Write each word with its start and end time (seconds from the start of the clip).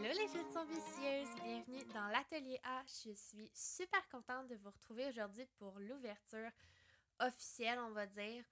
Hello 0.00 0.14
les 0.16 0.28
jeunes 0.28 0.56
ambitieuses, 0.56 1.42
bienvenue 1.42 1.84
dans 1.92 2.06
l'atelier 2.06 2.60
A. 2.62 2.84
Je 2.86 3.10
suis 3.14 3.50
super 3.52 4.08
contente 4.08 4.46
de 4.46 4.54
vous 4.54 4.70
retrouver 4.70 5.08
aujourd'hui 5.08 5.44
pour 5.58 5.76
l'ouverture 5.80 6.52
officielle, 7.18 7.80
on 7.80 7.90
va 7.90 8.06
dire, 8.06 8.44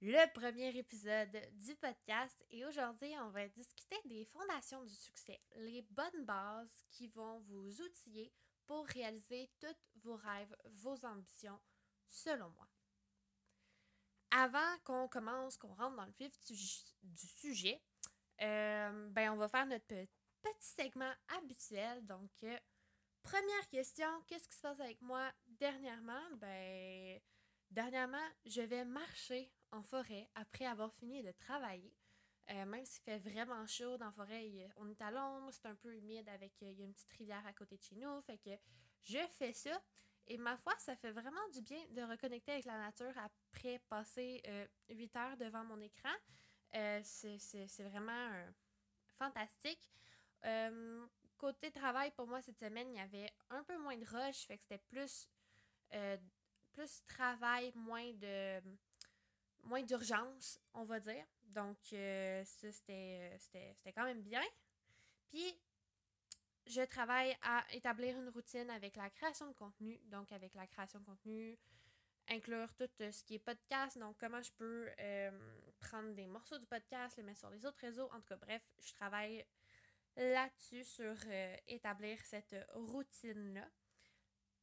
le 0.00 0.32
premier 0.32 0.74
épisode 0.74 1.38
du 1.52 1.76
podcast. 1.76 2.46
Et 2.48 2.64
aujourd'hui, 2.64 3.12
on 3.20 3.28
va 3.28 3.46
discuter 3.48 3.96
des 4.06 4.24
fondations 4.24 4.82
du 4.82 4.94
succès, 4.94 5.38
les 5.56 5.82
bonnes 5.90 6.24
bases 6.24 6.86
qui 6.88 7.08
vont 7.08 7.40
vous 7.40 7.82
outiller 7.82 8.32
pour 8.64 8.86
réaliser 8.86 9.50
tous 9.60 10.00
vos 10.02 10.16
rêves, 10.16 10.56
vos 10.64 11.04
ambitions, 11.04 11.60
selon 12.08 12.48
moi. 12.48 12.66
Avant 14.30 14.78
qu'on 14.84 15.08
commence, 15.08 15.58
qu'on 15.58 15.74
rentre 15.74 15.96
dans 15.96 16.06
le 16.06 16.14
vif 16.18 16.32
du, 16.46 17.26
sujet, 17.26 17.82
euh, 18.40 19.10
ben 19.10 19.30
on 19.32 19.36
va 19.36 19.48
faire 19.48 19.66
notre 19.66 19.84
petit 19.86 20.19
segment 20.60 21.12
habituel. 21.36 22.04
Donc, 22.06 22.30
euh, 22.44 22.56
première 23.22 23.68
question, 23.68 24.08
qu'est-ce 24.26 24.48
qui 24.48 24.56
se 24.56 24.62
passe 24.62 24.80
avec 24.80 25.00
moi 25.00 25.30
dernièrement? 25.46 26.22
Ben, 26.38 27.20
dernièrement, 27.70 28.28
je 28.44 28.62
vais 28.62 28.84
marcher 28.84 29.52
en 29.72 29.82
forêt 29.82 30.28
après 30.34 30.66
avoir 30.66 30.92
fini 30.94 31.22
de 31.22 31.32
travailler. 31.32 31.94
Euh, 32.50 32.64
même 32.64 32.84
s'il 32.84 33.02
fait 33.02 33.18
vraiment 33.18 33.64
chaud 33.66 33.96
dans 33.96 34.06
la 34.06 34.12
forêt, 34.12 34.68
on 34.76 34.88
est 34.88 35.00
à 35.00 35.10
l'ombre, 35.10 35.50
c'est 35.52 35.66
un 35.66 35.76
peu 35.76 35.94
humide 35.94 36.28
avec 36.28 36.52
il 36.60 36.72
y 36.72 36.82
a 36.82 36.84
une 36.84 36.92
petite 36.92 37.12
rivière 37.12 37.46
à 37.46 37.52
côté 37.52 37.76
de 37.76 37.82
chez 37.82 37.96
nous. 37.96 38.20
Fait 38.22 38.38
que 38.38 38.50
je 39.02 39.18
fais 39.32 39.52
ça. 39.52 39.80
Et 40.26 40.36
ma 40.36 40.56
foi, 40.56 40.74
ça 40.78 40.96
fait 40.96 41.12
vraiment 41.12 41.48
du 41.52 41.60
bien 41.62 41.82
de 41.90 42.02
reconnecter 42.02 42.52
avec 42.52 42.64
la 42.64 42.78
nature 42.78 43.12
après 43.18 43.80
passer 43.88 44.42
8 44.88 45.16
heures 45.16 45.36
devant 45.36 45.64
mon 45.64 45.80
écran. 45.80 46.12
c'est 47.02 47.82
vraiment 47.84 48.44
fantastique. 49.18 49.90
Euh, 50.44 51.06
côté 51.38 51.70
travail, 51.70 52.10
pour 52.12 52.26
moi, 52.26 52.40
cette 52.42 52.58
semaine, 52.58 52.88
il 52.90 52.96
y 52.96 53.00
avait 53.00 53.30
un 53.50 53.62
peu 53.64 53.76
moins 53.78 53.96
de 53.96 54.04
rush, 54.04 54.46
fait 54.46 54.56
que 54.56 54.62
c'était 54.62 54.78
plus, 54.78 55.28
euh, 55.94 56.16
plus 56.72 57.02
travail, 57.06 57.72
moins 57.74 58.12
de 58.14 58.60
moins 59.62 59.82
d'urgence, 59.82 60.58
on 60.72 60.84
va 60.84 61.00
dire. 61.00 61.26
Donc, 61.44 61.76
euh, 61.92 62.42
ça, 62.44 62.72
c'était 62.72 63.92
quand 63.94 64.04
même 64.04 64.22
bien. 64.22 64.42
Puis, 65.28 65.60
je 66.66 66.80
travaille 66.82 67.36
à 67.42 67.64
établir 67.72 68.18
une 68.18 68.30
routine 68.30 68.70
avec 68.70 68.96
la 68.96 69.10
création 69.10 69.46
de 69.48 69.52
contenu. 69.52 70.00
Donc, 70.06 70.32
avec 70.32 70.54
la 70.54 70.66
création 70.66 70.98
de 71.00 71.04
contenu, 71.04 71.58
inclure 72.28 72.72
tout 72.74 72.88
ce 72.98 73.22
qui 73.22 73.34
est 73.34 73.38
podcast. 73.38 73.98
Donc, 73.98 74.16
comment 74.18 74.40
je 74.40 74.52
peux 74.52 74.88
prendre 75.80 76.14
des 76.14 76.26
morceaux 76.26 76.58
du 76.58 76.66
podcast, 76.66 77.16
les 77.18 77.22
mettre 77.22 77.40
sur 77.40 77.50
les 77.50 77.66
autres 77.66 77.80
réseaux. 77.80 78.08
En 78.12 78.20
tout 78.20 78.28
cas, 78.28 78.36
bref, 78.36 78.62
je 78.82 78.92
travaille 78.94 79.44
là-dessus 80.16 80.84
sur 80.84 81.14
euh, 81.26 81.56
établir 81.68 82.18
cette 82.24 82.56
routine-là. 82.74 83.68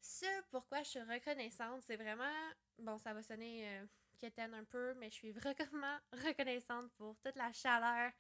Ce 0.02 0.26
pourquoi 0.52 0.84
je 0.84 0.90
suis 0.90 1.02
reconnaissante, 1.02 1.82
c'est 1.82 1.98
vraiment, 1.98 2.52
bon, 2.78 2.98
ça 2.98 3.14
va 3.14 3.24
sonner 3.24 3.68
euh, 3.68 3.86
quétaine 4.20 4.54
un 4.54 4.64
peu, 4.64 4.94
mais 4.96 5.10
je 5.10 5.16
suis 5.16 5.32
vraiment 5.32 5.98
reconnaissante 6.12 6.92
pour 6.98 7.18
toute 7.20 7.36
la 7.36 7.52
chaleur, 7.52 8.12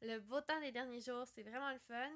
le 0.00 0.18
beau 0.20 0.40
temps 0.40 0.60
des 0.60 0.72
derniers 0.72 1.00
jours, 1.00 1.26
c'est 1.34 1.42
vraiment 1.42 1.70
le 1.70 1.78
fun. 1.80 2.10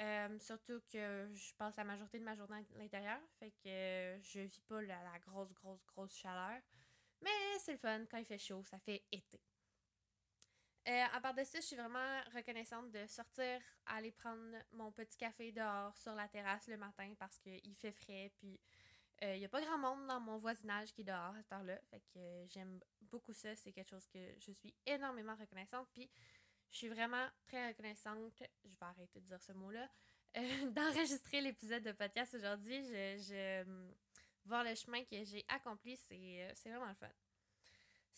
Euh, 0.00 0.38
surtout 0.38 0.80
que 0.90 1.28
je 1.34 1.54
passe 1.56 1.76
la 1.76 1.84
majorité 1.84 2.18
de 2.18 2.24
ma 2.24 2.34
journée 2.34 2.56
à 2.56 2.78
l'intérieur, 2.78 3.20
fait 3.38 3.50
que 3.62 4.22
je 4.22 4.40
vis 4.40 4.60
pas 4.62 4.80
la 4.82 5.18
grosse, 5.18 5.52
grosse, 5.52 5.84
grosse 5.86 6.16
chaleur. 6.16 6.60
Mais 7.20 7.58
c'est 7.58 7.72
le 7.72 7.78
fun, 7.78 8.04
quand 8.10 8.18
il 8.18 8.24
fait 8.24 8.38
chaud, 8.38 8.64
ça 8.64 8.78
fait 8.78 9.04
été. 9.12 9.40
Euh, 10.90 11.04
à 11.12 11.20
part 11.20 11.34
de 11.34 11.44
ça, 11.44 11.60
je 11.60 11.66
suis 11.66 11.76
vraiment 11.76 12.20
reconnaissante 12.34 12.90
de 12.90 13.06
sortir, 13.06 13.60
aller 13.86 14.10
prendre 14.10 14.56
mon 14.72 14.90
petit 14.90 15.16
café 15.16 15.52
dehors 15.52 15.96
sur 15.96 16.14
la 16.16 16.26
terrasse 16.26 16.66
le 16.66 16.76
matin 16.76 17.14
parce 17.16 17.38
qu'il 17.38 17.76
fait 17.76 17.92
frais. 17.92 18.32
Puis 18.34 18.58
il 19.22 19.28
euh, 19.28 19.36
n'y 19.36 19.44
a 19.44 19.48
pas 19.48 19.60
grand 19.60 19.78
monde 19.78 20.08
dans 20.08 20.18
mon 20.18 20.38
voisinage 20.38 20.92
qui 20.92 21.02
est 21.02 21.04
dehors 21.04 21.32
à 21.36 21.42
cette 21.42 21.52
heure-là. 21.52 21.78
Fait 21.90 22.00
que 22.00 22.18
euh, 22.18 22.48
j'aime 22.48 22.80
beaucoup 23.02 23.32
ça. 23.32 23.54
C'est 23.54 23.70
quelque 23.70 23.90
chose 23.90 24.08
que 24.08 24.18
je 24.40 24.50
suis 24.50 24.74
énormément 24.84 25.36
reconnaissante. 25.36 25.86
Puis 25.92 26.10
je 26.72 26.78
suis 26.78 26.88
vraiment 26.88 27.28
très 27.46 27.68
reconnaissante. 27.68 28.42
Je 28.64 28.70
vais 28.70 28.86
arrêter 28.86 29.20
de 29.20 29.26
dire 29.26 29.40
ce 29.40 29.52
mot-là. 29.52 29.88
d'enregistrer 30.72 31.40
l'épisode 31.40 31.84
de 31.84 31.92
podcast 31.92 32.34
aujourd'hui. 32.34 32.82
Je, 32.82 33.16
je, 33.28 33.64
voir 34.44 34.64
le 34.64 34.74
chemin 34.74 35.04
que 35.04 35.22
j'ai 35.22 35.44
accompli, 35.48 35.96
c'est 35.96 36.52
vraiment 36.64 36.88
le 36.88 36.94
fun. 36.94 37.10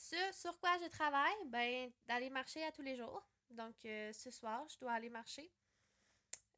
Ce 0.02 0.16
sur 0.32 0.58
quoi 0.58 0.76
je 0.82 0.88
travaille, 0.88 1.46
ben, 1.46 1.92
d'aller 2.06 2.28
marcher 2.28 2.60
à 2.64 2.72
tous 2.72 2.82
les 2.82 2.96
jours. 2.96 3.24
Donc, 3.50 3.76
euh, 3.84 4.12
ce 4.12 4.32
soir, 4.32 4.66
je 4.68 4.76
dois 4.78 4.94
aller 4.94 5.08
marcher 5.08 5.48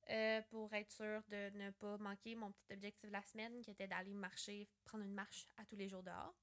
euh, 0.09 0.41
pour 0.49 0.73
être 0.73 0.91
sûre 0.91 1.23
de 1.29 1.51
ne 1.51 1.71
pas 1.73 1.99
manquer 1.99 2.37
mon 2.37 2.53
petit 2.53 2.73
objectif 2.73 3.07
de 3.07 3.13
la 3.13 3.23
semaine 3.23 3.61
qui 3.61 3.71
était 3.71 3.87
d'aller 3.87 4.15
marcher, 4.15 4.67
prendre 4.85 5.05
une 5.05 5.13
marche 5.13 5.45
à 5.59 5.65
tous 5.67 5.77
les 5.77 5.91
jours 5.91 6.03
dehors. 6.03 6.35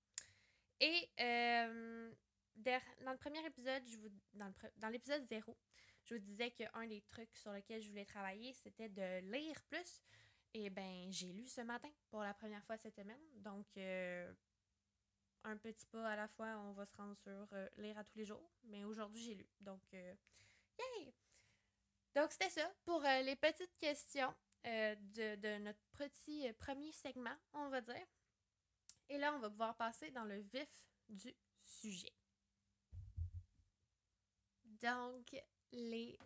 Et 0.79 1.09
euh, 1.19 2.13
dans 2.55 3.11
le 3.11 3.17
premier 3.17 3.43
épisode, 3.47 3.81
je 3.87 3.97
vous, 3.97 4.09
dans 4.33 4.89
l'épisode 4.89 5.23
0, 5.23 5.57
je 6.03 6.13
vous 6.13 6.21
disais 6.21 6.51
qu'un 6.51 6.85
des 6.85 7.01
trucs 7.01 7.35
sur 7.35 7.51
lesquels 7.51 7.81
je 7.81 7.89
voulais 7.89 8.05
travailler, 8.05 8.53
c'était 8.53 8.89
de 8.89 9.21
lire 9.31 9.59
plus. 9.63 10.03
Et 10.53 10.69
ben 10.69 11.11
j'ai 11.11 11.33
lu 11.33 11.47
ce 11.47 11.61
matin 11.61 11.89
pour 12.11 12.21
la 12.21 12.35
première 12.35 12.63
fois 12.65 12.77
cette 12.77 12.95
semaine. 12.95 13.23
Donc, 13.37 13.65
un 15.43 15.57
petit 15.57 15.85
pas 15.87 16.07
à 16.09 16.15
la 16.15 16.27
fois, 16.27 16.47
on 16.57 16.73
va 16.73 16.85
se 16.85 16.95
rendre 16.95 17.17
sur 17.17 17.47
euh, 17.53 17.67
lire 17.77 17.97
à 17.97 18.03
tous 18.03 18.17
les 18.17 18.25
jours. 18.25 18.51
Mais 18.63 18.83
aujourd'hui, 18.83 19.21
j'ai 19.21 19.35
lu. 19.35 19.47
Donc, 19.59 19.81
euh, 19.93 20.15
yay! 20.79 21.13
Donc, 22.15 22.31
c'était 22.31 22.49
ça 22.49 22.73
pour 22.83 23.03
euh, 23.03 23.21
les 23.21 23.35
petites 23.35 23.77
questions 23.77 24.33
de, 24.63 25.35
de, 25.37 25.57
notre 25.57 25.81
petit 25.97 26.53
premier 26.53 26.91
segment, 26.91 27.35
on 27.53 27.69
va 27.69 27.81
dire. 27.81 28.05
Et 29.09 29.17
là, 29.17 29.33
on 29.33 29.39
va 29.39 29.49
pouvoir 29.49 29.75
passer 29.75 30.11
dans 30.11 30.23
le 30.23 30.37
vif 30.37 30.87
du 31.09 31.35
sujet. 31.57 32.13
Donc, 34.63 35.35
les 35.71 36.17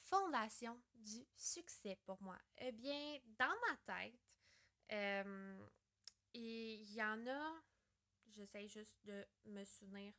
fondations 0.00 0.80
du 0.94 1.24
succès 1.36 1.96
pour 2.04 2.20
moi. 2.22 2.38
Eh 2.58 2.72
bien, 2.72 3.18
dans 3.38 3.54
ma 3.68 3.76
tête, 3.84 4.14
il 6.32 6.92
y 6.92 7.02
en 7.02 7.26
a 7.28 7.62
J'essaie 8.28 8.68
juste 8.68 8.98
de 9.04 9.26
me 9.46 9.64
souvenir 9.64 10.12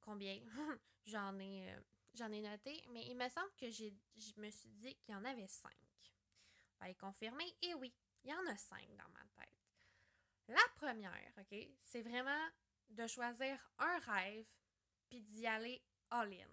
combien 0.00 0.38
j'en 1.06 1.38
ai, 1.38 1.70
euh, 1.70 1.80
j'en 2.14 2.30
ai 2.30 2.40
noté. 2.40 2.82
Mais 2.90 3.06
il 3.06 3.16
me 3.16 3.28
semble 3.28 3.52
que 3.56 3.70
j'ai, 3.70 3.94
je 4.16 4.40
me 4.40 4.50
suis 4.50 4.70
dit 4.70 4.94
qu'il 4.96 5.14
y 5.14 5.16
en 5.16 5.24
avait 5.24 5.48
cinq. 5.48 5.72
On 6.76 6.84
va 6.84 6.88
les 6.88 6.94
confirmer. 6.94 7.46
Et 7.62 7.74
oui, 7.74 7.92
il 8.24 8.30
y 8.30 8.34
en 8.34 8.46
a 8.46 8.56
cinq 8.56 8.88
dans 8.96 9.08
ma 9.10 9.24
tête. 9.36 9.52
La 10.48 10.62
première, 10.76 11.32
OK, 11.38 11.56
c'est 11.82 12.02
vraiment 12.02 12.48
de 12.90 13.06
choisir 13.06 13.58
un 13.78 13.98
rêve 14.00 14.46
puis 15.08 15.22
d'y 15.22 15.46
aller 15.46 15.82
all-in. 16.10 16.48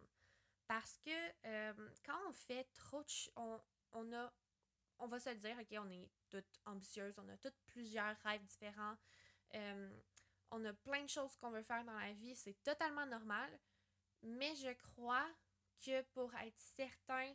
Parce 0.68 0.98
que 0.98 1.10
euh, 1.46 1.90
quand 2.06 2.20
on 2.28 2.34
fait 2.34 2.66
trop 2.74 3.02
de... 3.02 3.32
On, 3.36 3.60
on 3.94 4.14
a... 4.14 4.32
On 5.00 5.08
va 5.08 5.20
se 5.20 5.30
dire, 5.30 5.58
OK, 5.60 5.76
on 5.80 5.90
est 5.90 6.10
toutes 6.30 6.60
ambitieuses, 6.66 7.18
on 7.20 7.30
a 7.30 7.38
toutes 7.38 7.58
plusieurs 7.66 8.16
rêves 8.18 8.44
différents. 8.44 8.98
Euh, 9.56 9.90
on 10.52 10.64
a 10.66 10.74
plein 10.74 11.04
de 11.04 11.10
choses 11.10 11.36
qu'on 11.38 11.52
veut 11.52 11.64
faire 11.64 11.84
dans 11.86 11.98
la 11.98 12.14
vie, 12.14 12.36
c'est 12.36 12.62
totalement 12.64 13.06
normal. 13.06 13.50
Mais 14.22 14.56
je 14.56 14.74
crois 14.92 15.28
que 15.86 16.02
pour 16.14 16.34
être 16.36 16.60
certain 16.60 17.34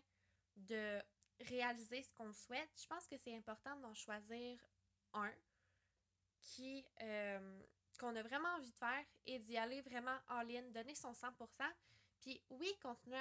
de 0.57 1.01
réaliser 1.41 2.03
ce 2.03 2.13
qu'on 2.13 2.33
souhaite, 2.33 2.71
je 2.81 2.87
pense 2.87 3.07
que 3.07 3.17
c'est 3.17 3.35
important 3.37 3.77
d'en 3.77 3.95
choisir 3.95 4.59
un 5.15 5.33
qui 6.41 6.87
euh, 7.01 7.63
qu'on 7.99 8.15
a 8.17 8.23
vraiment 8.23 8.49
envie 8.57 8.71
de 8.71 8.77
faire 8.77 9.05
et 9.27 9.39
d'y 9.39 9.57
aller 9.57 9.81
vraiment 9.83 10.19
en 10.29 10.43
ligne, 10.43 10.71
donner 10.73 10.95
son 10.95 11.13
100%. 11.13 11.33
Puis 12.21 12.43
oui, 12.51 12.71
continuer 12.83 13.19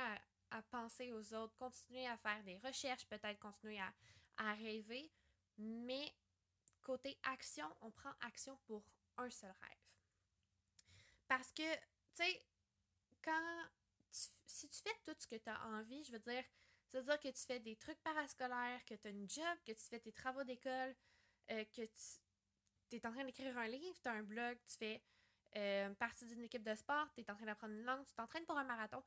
à, 0.51 0.61
penser 0.69 1.11
aux 1.11 1.33
autres, 1.33 1.55
continuer 1.55 2.07
à 2.07 2.17
faire 2.17 2.43
des 2.43 2.59
recherches, 2.59 3.07
peut-être 3.07 3.39
continuer 3.39 3.79
à, 3.79 3.91
à 4.37 4.53
rêver, 4.53 5.11
mais 5.57 6.13
côté 6.81 7.17
action, 7.23 7.67
on 7.81 7.89
prend 7.89 8.11
action 8.21 8.55
pour 8.67 8.83
un 9.17 9.29
seul 9.29 9.53
rêve. 9.61 9.82
Parce 11.35 11.51
que, 11.51 11.73
tu 11.73 11.81
sais, 12.13 12.45
quand 13.23 13.65
si 14.45 14.69
tu 14.69 14.81
fais 14.83 14.93
tout 15.03 15.15
ce 15.17 15.25
que 15.25 15.35
tu 15.35 15.49
as 15.49 15.65
envie, 15.65 16.03
je 16.03 16.11
veux 16.11 16.19
dire, 16.19 16.43
ça 16.85 16.99
veut 16.99 17.05
dire 17.05 17.19
que 17.19 17.29
tu 17.29 17.43
fais 17.43 17.59
des 17.59 17.75
trucs 17.75 17.99
parascolaires, 18.03 18.85
que 18.85 18.93
tu 18.93 19.07
as 19.07 19.09
une 19.09 19.27
job, 19.27 19.57
que 19.65 19.71
tu 19.71 19.83
fais 19.89 19.99
tes 19.99 20.11
travaux 20.11 20.43
d'école, 20.43 20.95
euh, 21.49 21.65
que 21.75 21.81
tu 21.81 22.95
es 22.95 23.07
en 23.07 23.11
train 23.11 23.25
d'écrire 23.25 23.57
un 23.57 23.67
livre, 23.67 23.99
tu 23.99 24.07
as 24.07 24.11
un 24.11 24.21
blog, 24.21 24.59
tu 24.67 24.77
fais 24.77 25.01
euh, 25.55 25.91
partie 25.95 26.27
d'une 26.27 26.43
équipe 26.43 26.63
de 26.63 26.75
sport, 26.75 27.11
tu 27.15 27.21
es 27.21 27.31
en 27.31 27.35
train 27.35 27.47
d'apprendre 27.47 27.73
une 27.73 27.83
langue, 27.83 28.05
tu 28.05 28.13
t'entraînes 28.13 28.45
pour 28.45 28.59
un 28.59 28.65
marathon, 28.65 29.03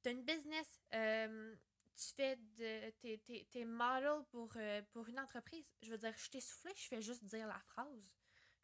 tu 0.00 0.10
as 0.10 0.12
une 0.12 0.22
business, 0.22 0.78
euh, 0.94 1.56
tu 1.96 2.14
fais 2.14 2.36
de 2.36 2.90
tes, 3.00 3.18
tes, 3.18 3.46
tes 3.46 3.64
models 3.64 4.24
pour, 4.30 4.56
pour 4.92 5.08
une 5.08 5.18
entreprise. 5.18 5.68
Je 5.82 5.90
veux 5.90 5.98
dire, 5.98 6.14
je 6.16 6.30
t'ai 6.30 6.40
soufflé, 6.40 6.72
je 6.76 6.86
fais 6.86 7.02
juste 7.02 7.24
dire 7.24 7.48
la 7.48 7.58
phrase. 7.58 8.14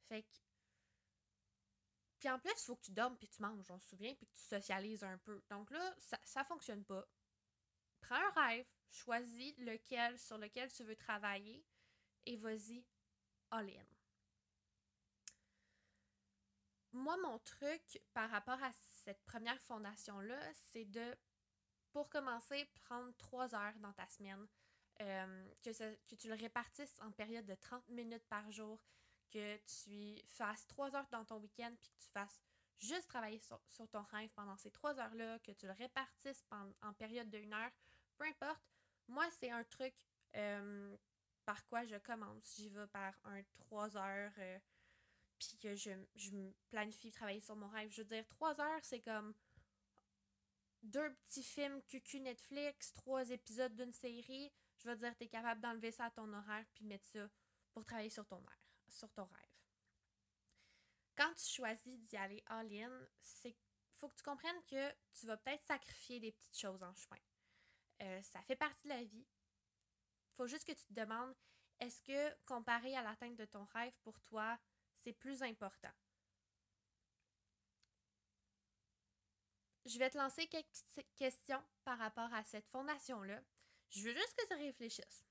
Fait 0.09 0.23
que 0.23 0.39
puis 2.25 2.33
en 2.33 2.39
plus, 2.39 2.53
il 2.53 2.65
faut 2.65 2.77
que 2.77 2.87
tu 2.87 2.93
dormes 2.93 3.19
puis 3.19 3.29
tu 3.29 3.43
manges, 3.43 3.71
on 3.71 3.79
se 3.79 3.91
souvient, 3.91 4.15
puis 4.15 4.27
que 4.27 4.33
tu 4.33 4.45
socialises 4.45 5.05
un 5.05 5.19
peu. 5.19 5.43
Donc 5.51 5.71
là, 5.71 5.95
ça, 5.99 6.19
ça 6.25 6.43
fonctionne 6.43 6.83
pas. 6.83 7.07
Prends 8.01 8.15
un 8.15 8.31
rêve, 8.31 8.67
Choisis 8.91 9.55
lequel, 9.59 10.19
sur 10.19 10.39
lequel 10.39 10.73
tu 10.73 10.85
veux 10.85 10.97
travailler 10.97 11.67
et 12.25 12.39
vas-y 12.39 12.83
all-in. 13.51 13.85
Moi, 16.93 17.15
mon 17.19 17.39
truc 17.41 18.01
par 18.15 18.31
rapport 18.31 18.63
à 18.63 18.73
cette 18.73 19.23
première 19.25 19.61
fondation-là, 19.61 20.41
c'est 20.73 20.87
de, 20.87 21.15
pour 21.93 22.09
commencer, 22.09 22.65
prendre 22.87 23.15
trois 23.19 23.55
heures 23.55 23.79
dans 23.81 23.93
ta 23.93 24.09
semaine. 24.09 24.49
Euh, 25.03 25.53
que, 25.63 25.95
que 26.07 26.15
tu 26.15 26.29
le 26.29 26.35
répartisses 26.37 26.99
en 27.03 27.11
période 27.11 27.45
de 27.45 27.55
30 27.55 27.87
minutes 27.91 28.27
par 28.31 28.51
jour, 28.51 28.83
que 29.35 29.57
tu 29.85 30.17
fasses 30.29 30.67
trois 30.69 30.95
heures 30.95 31.09
dans 31.11 31.25
ton 31.25 31.39
week-end, 31.39 31.73
puis 31.81 31.91
que 31.91 32.05
tu 32.05 32.11
fasses 32.11 32.41
juste 32.79 33.09
travailler 33.09 33.41
sur, 33.41 33.61
ton 33.91 34.03
rêve 34.03 34.31
pendant 34.35 34.57
ces 34.57 34.71
trois 34.71 34.99
heures-là, 34.99 35.39
que 35.41 35.53
tu 35.53 35.67
le 35.67 35.73
répartisses 35.73 36.45
en, 36.51 36.93
période 36.95 37.29
de 37.31 37.39
heure, 37.39 37.73
peu 38.17 38.25
importe. 38.25 38.63
Moi, 39.09 39.29
c'est 39.39 39.51
un 39.51 39.65
truc 39.65 39.95
euh, 40.37 40.97
par 41.45 41.67
quoi 41.67 41.85
je 41.85 41.97
commence. 41.97 42.55
J'y 42.57 42.69
vais 42.69 42.87
par 42.87 43.15
un 43.25 43.43
trois 43.59 43.97
heures, 43.97 44.33
euh, 44.39 44.59
puis 45.39 45.59
que 45.61 45.75
je, 45.75 45.91
je 46.15 46.31
me 46.31 46.53
planifie 46.71 47.11
travailler 47.11 47.41
sur 47.41 47.57
mon 47.57 47.69
rêve. 47.69 47.91
Je 47.91 48.03
veux 48.03 48.09
dire, 48.09 48.27
trois 48.29 48.61
heures, 48.61 48.85
c'est 48.85 49.01
comme 49.01 49.35
deux 50.85 51.13
petits 51.15 51.43
films 51.43 51.83
QQ 51.83 52.21
Netflix, 52.21 52.93
trois 52.93 53.29
épisodes 53.31 53.75
d'une 53.75 53.93
série. 53.93 54.53
Je 54.79 54.89
veux 54.89 54.97
dire, 54.97 55.17
tu 55.17 55.25
es 55.25 55.29
capable 55.29 55.61
d'enlever 55.61 55.91
ça 55.91 56.07
à 56.07 56.11
ton 56.11 56.33
horaire 56.33 56.65
puis 56.75 56.85
mettre 56.85 57.07
ça 57.07 57.29
pour 57.73 57.85
travailler 57.85 58.11
sur 58.11 58.27
ton, 58.27 58.39
air, 58.39 58.59
sur 58.95 59.13
ton 59.13 59.25
rêve 59.25 59.55
quand 61.17 61.35
tu 61.35 61.47
choisis 61.47 61.99
d'y 62.01 62.17
aller 62.17 62.43
all-in, 62.47 62.93
c'est 63.21 63.57
faut 63.91 64.09
que 64.09 64.17
tu 64.17 64.23
comprennes 64.25 64.63
que 64.67 64.93
tu 65.15 65.27
vas 65.27 65.37
peut-être 65.37 65.63
sacrifier 65.63 66.21
des 66.21 66.33
petites 66.33 66.59
choses 66.59 66.83
en 66.83 66.93
chemin. 66.95 67.21
Euh, 68.03 68.23
ça 68.23 68.43
fait 68.43 68.57
partie 68.57 68.85
de 68.85 68.93
la 68.93 69.05
vie. 69.05 69.27
faut 70.33 70.49
juste 70.49 70.67
que 70.67 70.73
tu 70.73 70.85
te 70.85 70.93
demandes 70.93 71.35
est-ce 71.81 72.03
que 72.03 72.35
comparé 72.45 72.97
à 72.97 73.03
l'atteinte 73.03 73.37
de 73.37 73.45
ton 73.45 73.65
rêve 73.67 73.95
pour 74.03 74.21
toi, 74.23 74.59
c'est 74.97 75.13
plus 75.13 75.43
important? 75.43 75.93
Je 79.87 79.99
vais 79.99 80.11
te 80.11 80.19
lancer 80.19 80.47
quelques 80.49 80.69
questions 81.17 81.63
par 81.85 81.99
rapport 81.99 82.33
à 82.33 82.43
cette 82.45 82.67
fondation-là. 82.69 83.41
Je 83.91 84.03
veux 84.03 84.15
juste 84.15 84.35
que 84.35 84.49
tu 84.49 84.55
réfléchisses. 84.55 85.25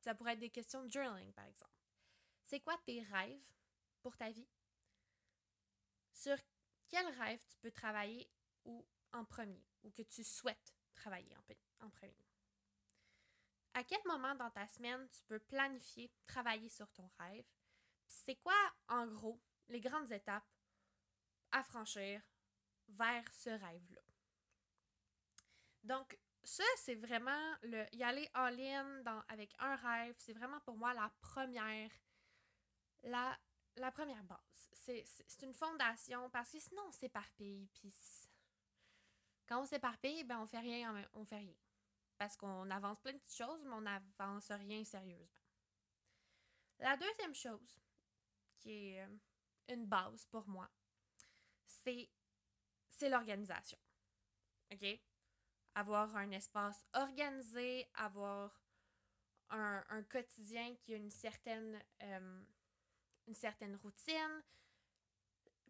Ça 0.00 0.14
pourrait 0.14 0.34
être 0.34 0.40
des 0.40 0.50
questions 0.50 0.84
de 0.84 0.90
journaling, 0.90 1.32
par 1.32 1.46
exemple. 1.46 1.75
C'est 2.46 2.60
quoi 2.60 2.78
tes 2.84 3.02
rêves 3.02 3.52
pour 4.02 4.16
ta 4.16 4.30
vie? 4.30 4.48
sur 6.16 6.36
quel 6.88 7.06
rêve 7.20 7.44
tu 7.46 7.56
peux 7.58 7.70
travailler 7.70 8.28
ou 8.64 8.86
en 9.12 9.24
premier 9.24 9.64
ou 9.82 9.90
que 9.90 10.02
tu 10.02 10.24
souhaites 10.24 10.74
travailler 10.94 11.36
en, 11.80 11.90
premier? 11.90 12.26
À 13.74 13.84
quel 13.84 14.00
moment 14.06 14.34
dans 14.34 14.50
ta 14.50 14.66
semaine 14.66 15.08
tu 15.10 15.22
peux 15.24 15.38
planifier 15.38 16.10
travailler 16.26 16.68
sur 16.68 16.90
ton 16.92 17.08
rêve? 17.18 17.44
C'est 18.08 18.36
quoi, 18.36 18.56
en 18.88 19.06
gros, 19.06 19.40
les 19.68 19.80
grandes 19.80 20.10
étapes 20.10 20.48
à 21.52 21.62
franchir 21.62 22.22
vers 22.88 23.24
ce 23.32 23.50
rêve-là? 23.50 24.02
Donc, 25.82 26.18
ça, 26.42 26.64
c'est 26.76 26.94
vraiment 26.94 27.56
le 27.62 27.84
y 27.94 28.02
aller 28.02 28.28
all-in 28.32 29.02
avec 29.28 29.54
un 29.58 29.76
rêve. 29.76 30.14
C'est 30.18 30.32
vraiment 30.32 30.60
pour 30.60 30.76
moi 30.76 30.94
la 30.94 31.12
première, 31.20 31.90
la, 33.02 33.38
première 33.92 34.24
base 34.24 34.38
c'est 34.72 35.42
une 35.42 35.52
fondation 35.52 36.30
parce 36.30 36.52
que 36.52 36.60
sinon 36.60 36.82
on 36.86 36.92
s'éparpille. 36.92 37.68
Puis 37.74 37.92
quand 39.46 39.62
on 39.62 39.66
s'éparpille, 39.66 40.22
ben 40.24 40.40
on 40.40 40.46
fait 40.46 40.60
rien, 40.60 41.08
on 41.14 41.24
fait 41.24 41.38
rien. 41.38 41.56
Parce 42.18 42.36
qu'on 42.36 42.70
avance 42.70 43.00
plein 43.00 43.12
de 43.12 43.18
petites 43.18 43.36
choses, 43.36 43.64
mais 43.64 43.74
on 43.74 43.80
n'avance 43.80 44.50
rien 44.50 44.84
sérieusement. 44.84 45.42
La 46.78 46.96
deuxième 46.96 47.34
chose, 47.34 47.80
qui 48.58 48.70
est 48.70 49.02
euh, 49.02 49.16
une 49.68 49.86
base 49.86 50.26
pour 50.26 50.46
moi, 50.48 50.70
c'est 51.66 53.08
l'organisation. 53.08 53.78
OK? 54.72 54.84
Avoir 55.74 56.14
un 56.16 56.30
espace 56.30 56.84
organisé, 56.94 57.86
avoir 57.94 58.50
un, 59.50 60.02
quotidien 60.04 60.74
qui 60.76 60.94
a 60.94 60.96
une 60.96 61.10
certaine, 61.10 61.80
euh, 62.02 62.42
une 63.26 63.34
certaine 63.34 63.76
routine, 63.76 64.42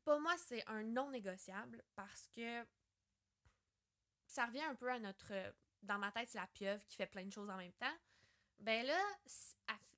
pour 0.05 0.21
moi, 0.21 0.37
c'est 0.39 0.67
un 0.69 0.83
non 0.85 1.11
négociable 1.11 1.83
parce 1.95 2.29
que 2.29 2.65
ça 4.27 4.47
revient 4.47 4.63
un 4.63 4.75
peu 4.75 4.91
à 4.91 4.99
notre. 4.99 5.33
Dans 5.83 5.99
ma 5.99 6.11
tête, 6.13 6.29
c'est 6.29 6.39
la 6.39 6.47
pieuvre 6.47 6.85
qui 6.87 6.97
fait 6.97 7.07
plein 7.07 7.25
de 7.25 7.33
choses 7.33 7.51
en 7.51 7.57
même 7.57 7.73
temps. 7.75 7.97
Ben 8.59 8.87
là, 8.87 9.01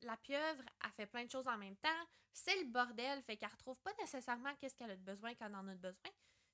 la 0.02 0.16
pieuvre, 0.16 0.62
a 0.80 0.90
fait 0.92 1.06
plein 1.06 1.24
de 1.24 1.30
choses 1.30 1.48
en 1.48 1.58
même 1.58 1.76
temps. 1.76 2.06
C'est 2.32 2.58
le 2.60 2.66
bordel, 2.66 3.22
fait 3.22 3.36
qu'elle 3.36 3.50
retrouve 3.50 3.80
pas 3.80 3.92
nécessairement 4.00 4.54
qu'est-ce 4.56 4.74
qu'elle 4.76 4.90
a 4.92 4.96
de 4.96 5.02
besoin 5.02 5.34
quand 5.34 5.46
elle 5.46 5.54
en 5.54 5.68
a 5.68 5.74
besoin. 5.74 6.10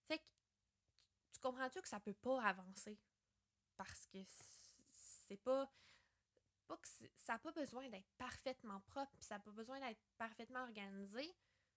Fait 0.09 0.19
que 0.19 0.25
tu 1.33 1.41
comprends-tu 1.41 1.81
que 1.81 1.89
ça 1.89 2.01
peut 2.01 2.15
pas 2.15 2.43
avancer? 2.43 2.99
Parce 3.77 4.07
que 4.07 4.19
c'est 5.27 5.37
pas. 5.37 5.71
Pas 6.65 6.77
que 6.77 6.89
ça 6.89 7.35
n'a 7.35 7.39
pas 7.39 7.53
besoin 7.53 7.89
d'être 7.89 8.11
parfaitement 8.19 8.81
propre, 8.81 9.13
puis 9.19 9.27
ça 9.27 9.37
n'a 9.37 9.41
pas 9.41 9.51
besoin 9.51 9.81
d'être 9.81 10.01
parfaitement 10.17 10.63
organisé, 10.63 11.35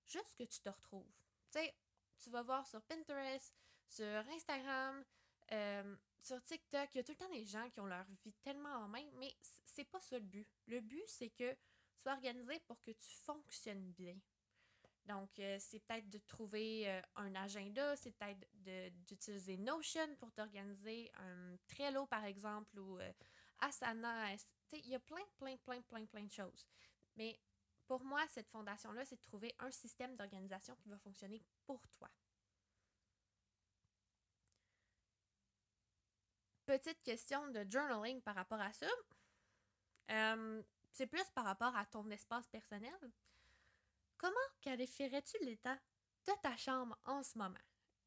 juste 0.07 0.36
que 0.36 0.44
tu 0.44 0.60
te 0.60 0.69
retrouves. 0.69 1.12
Tu 1.51 1.60
sais, 1.60 1.75
tu 2.18 2.30
vas 2.30 2.42
voir 2.42 2.66
sur 2.68 2.81
Pinterest, 2.84 3.54
sur 3.88 4.06
Instagram, 4.06 5.04
euh, 5.51 5.95
sur 6.22 6.42
TikTok, 6.44 6.89
il 6.94 6.98
y 6.98 7.00
a 7.00 7.04
tout 7.04 7.13
le 7.13 7.18
temps 7.18 7.30
des 7.30 7.45
gens 7.45 7.69
qui 7.69 7.80
ont 7.80 7.86
leur 7.86 8.06
vie 8.24 8.34
tellement 8.42 8.69
en 8.69 8.88
main, 8.88 9.06
mais 9.16 9.34
c'est 9.42 9.86
pas 9.86 10.01
ça 10.01 10.18
le 10.18 10.25
but. 10.25 10.48
Le 10.68 10.81
but, 10.81 11.04
c'est 11.07 11.30
que 11.30 11.51
tu 11.54 12.01
sois 12.01 12.13
organisé 12.13 12.60
pour 12.68 12.81
que 12.81 12.92
tu 12.92 13.16
fonctionnes 13.24 13.92
bien. 13.92 14.18
Donc, 15.06 15.39
euh, 15.39 15.56
c'est 15.60 15.80
peut-être 15.80 16.10
de 16.10 16.18
trouver 16.18 16.89
euh, 16.89 17.01
un 17.16 17.34
agenda, 17.36 17.95
c'est 17.95 18.12
peut-être 18.12 18.45
d'utiliser 19.06 19.57
Notion 19.57 20.16
pour 20.18 20.34
t'organiser, 20.34 21.10
un 21.16 21.56
Trello 21.68 22.06
par 22.07 22.25
exemple, 22.25 22.78
ou 22.78 23.00
Asana. 23.60 24.36
Il 24.71 24.87
y 24.87 24.95
a 24.95 24.99
plein, 24.99 25.23
plein, 25.37 25.57
plein, 25.57 25.81
plein, 25.81 26.05
plein 26.05 26.23
de 26.23 26.31
choses. 26.31 26.67
Mais 27.15 27.39
pour 27.87 28.03
moi, 28.03 28.25
cette 28.27 28.49
fondation-là, 28.49 29.05
c'est 29.05 29.15
de 29.15 29.21
trouver 29.21 29.55
un 29.59 29.71
système 29.71 30.15
d'organisation 30.15 30.75
qui 30.75 30.89
va 30.89 30.97
fonctionner 30.97 31.41
pour 31.65 31.81
toi. 31.89 32.09
Petite 36.65 37.01
question 37.01 37.47
de 37.47 37.65
journaling 37.69 38.21
par 38.21 38.36
rapport 38.36 38.59
à 38.59 38.74
ça. 38.74 38.88
Euh, 40.12 40.62
c'est 40.91 41.07
plus 41.07 41.24
par 41.33 41.45
rapport 41.45 41.75
à 41.75 41.86
ton 41.86 42.09
espace 42.09 42.47
personnel. 42.47 42.97
Comment 44.17 44.36
qualifierais-tu 44.62 45.38
l'état 45.45 45.77
de 46.25 46.33
ta 46.41 46.57
chambre 46.57 46.97
en 47.05 47.24
ce 47.24 47.38
moment? 47.38 47.55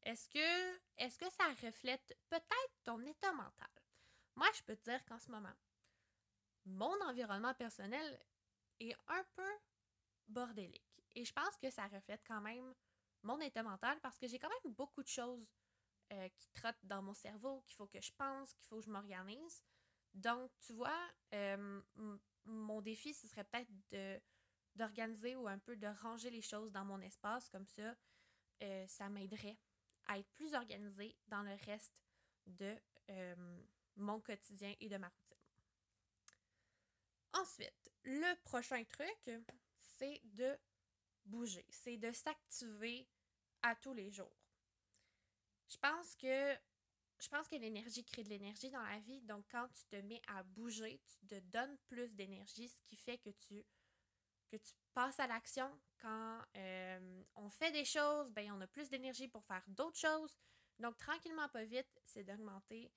Est-ce 0.03 0.29
que, 0.29 0.77
est 0.97 1.17
que 1.17 1.29
ça 1.31 1.47
reflète 1.65 2.17
peut-être 2.29 2.83
ton 2.83 3.01
état 3.01 3.31
mental? 3.31 3.69
Moi, 4.35 4.47
je 4.55 4.63
peux 4.63 4.75
te 4.75 4.89
dire 4.89 5.03
qu'en 5.05 5.19
ce 5.19 5.31
moment, 5.31 5.53
mon 6.65 6.93
environnement 7.01 7.53
personnel 7.53 8.19
est 8.79 8.95
un 9.07 9.23
peu 9.35 9.51
bordélique. 10.27 11.03
Et 11.15 11.25
je 11.25 11.33
pense 11.33 11.57
que 11.57 11.69
ça 11.69 11.87
reflète 11.87 12.23
quand 12.25 12.41
même 12.41 12.73
mon 13.23 13.39
état 13.39 13.63
mental 13.63 13.99
parce 14.01 14.17
que 14.17 14.27
j'ai 14.27 14.39
quand 14.39 14.49
même 14.49 14.73
beaucoup 14.73 15.03
de 15.03 15.07
choses 15.07 15.47
euh, 16.13 16.29
qui 16.29 16.49
trottent 16.51 16.85
dans 16.85 17.01
mon 17.01 17.13
cerveau, 17.13 17.61
qu'il 17.61 17.75
faut 17.75 17.87
que 17.87 18.01
je 18.01 18.11
pense, 18.17 18.53
qu'il 18.53 18.65
faut 18.67 18.77
que 18.77 18.85
je 18.85 18.89
m'organise. 18.89 19.63
Donc, 20.13 20.51
tu 20.59 20.73
vois, 20.73 20.99
euh, 21.33 21.81
mon 22.45 22.81
défi, 22.81 23.13
ce 23.13 23.27
serait 23.27 23.45
peut-être 23.45 23.71
d'organiser 24.75 25.35
ou 25.35 25.47
un 25.47 25.59
peu 25.59 25.75
de 25.75 25.87
ranger 25.87 26.29
les 26.29 26.41
choses 26.41 26.71
dans 26.71 26.85
mon 26.85 26.99
espace. 27.01 27.49
Comme 27.49 27.65
ça, 27.65 27.95
euh, 28.63 28.85
ça 28.87 29.09
m'aiderait 29.09 29.57
à 30.07 30.17
être 30.17 30.29
plus 30.33 30.53
organisée 30.53 31.15
dans 31.27 31.43
le 31.43 31.55
reste 31.65 31.93
de 32.45 32.75
mon 33.97 34.21
quotidien 34.21 34.73
et 34.79 34.87
de 34.87 34.97
ma. 34.97 35.11
Ensuite, 37.33 37.91
le 38.03 38.35
prochain 38.43 38.83
truc, 38.83 39.31
c'est 39.97 40.21
de 40.23 40.57
bouger, 41.25 41.65
c'est 41.69 41.97
de 41.97 42.11
s'activer 42.11 43.07
à 43.61 43.75
tous 43.75 43.93
les 43.93 44.11
jours. 44.11 44.35
Je 45.69 45.77
pense 45.77 46.15
que 46.15 46.55
je 47.19 47.29
pense 47.29 47.47
que 47.47 47.55
l'énergie 47.55 48.03
crée 48.03 48.23
de 48.23 48.29
l'énergie 48.29 48.71
dans 48.71 48.81
la 48.81 48.99
vie, 48.99 49.21
donc 49.21 49.45
quand 49.51 49.67
tu 49.75 49.85
te 49.85 49.95
mets 49.97 50.21
à 50.27 50.41
bouger, 50.41 50.99
tu 51.05 51.27
te 51.27 51.39
donnes 51.39 51.77
plus 51.85 52.15
d'énergie, 52.15 52.67
ce 52.67 52.79
qui 52.89 52.95
fait 52.95 53.19
que 53.19 53.29
tu 53.29 53.63
que 54.49 54.57
tu 54.57 54.73
passes 54.93 55.19
à 55.19 55.27
l'action. 55.27 55.71
Quand 56.01 56.41
euh, 56.57 57.23
on 57.35 57.49
fait 57.49 57.71
des 57.71 57.85
choses, 57.85 58.31
ben 58.31 58.51
on 58.51 58.59
a 58.59 58.67
plus 58.67 58.89
d'énergie 58.89 59.27
pour 59.27 59.45
faire 59.45 59.63
d'autres 59.67 59.99
choses. 59.99 60.35
Donc 60.79 60.97
tranquillement, 60.97 61.47
pas 61.49 61.63
vite, 61.63 61.87
c'est 62.03 62.23
d'augmenter 62.23 62.91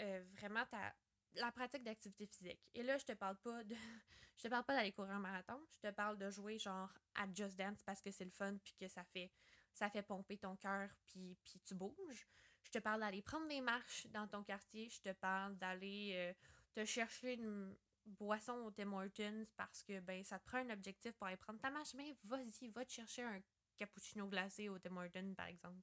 euh, 0.00 0.24
vraiment 0.32 0.64
ta, 0.66 0.94
la 1.34 1.52
pratique 1.52 1.82
d'activité 1.82 2.26
physique. 2.26 2.60
Et 2.74 2.82
là, 2.82 2.98
je 2.98 3.04
te 3.04 3.12
parle 3.12 3.36
pas 3.36 3.64
de. 3.64 3.74
je 4.36 4.42
te 4.42 4.48
parle 4.48 4.64
pas 4.64 4.74
d'aller 4.74 4.92
courir 4.92 5.12
un 5.12 5.20
marathon. 5.20 5.60
Je 5.72 5.88
te 5.88 5.92
parle 5.92 6.18
de 6.18 6.30
jouer 6.30 6.58
genre 6.58 6.92
à 7.14 7.26
Just 7.32 7.56
Dance 7.56 7.82
parce 7.82 8.00
que 8.00 8.10
c'est 8.10 8.24
le 8.24 8.30
fun 8.30 8.56
puis 8.62 8.74
que 8.78 8.88
ça 8.88 9.04
fait 9.04 9.30
ça 9.72 9.90
fait 9.90 10.02
pomper 10.02 10.38
ton 10.38 10.56
cœur 10.56 10.88
puis, 11.06 11.36
puis 11.44 11.60
tu 11.60 11.74
bouges. 11.74 12.28
Je 12.62 12.70
te 12.70 12.78
parle 12.78 13.00
d'aller 13.00 13.22
prendre 13.22 13.48
des 13.48 13.60
marches 13.60 14.06
dans 14.08 14.26
ton 14.28 14.42
quartier. 14.42 14.88
Je 14.88 15.00
te 15.00 15.12
parle 15.12 15.56
d'aller 15.58 16.12
euh, 16.14 16.32
te 16.72 16.84
chercher 16.84 17.34
une 17.34 17.76
boisson 18.04 18.52
au 18.64 18.70
Tim 18.70 18.92
Hortons 18.92 19.44
parce 19.56 19.82
que 19.82 20.00
ben 20.00 20.22
ça 20.24 20.38
te 20.38 20.44
prend 20.44 20.58
un 20.58 20.70
objectif 20.70 21.12
pour 21.12 21.26
aller 21.26 21.36
prendre 21.36 21.58
ta 21.60 21.70
marche, 21.70 21.94
mais 21.94 22.16
vas-y, 22.24 22.68
va 22.68 22.84
te 22.84 22.92
chercher 22.92 23.22
un 23.22 23.40
cappuccino 23.76 24.28
glacé 24.28 24.68
au 24.68 24.78
Tim 24.78 24.96
Hortons, 24.96 25.34
par 25.34 25.46
exemple. 25.46 25.80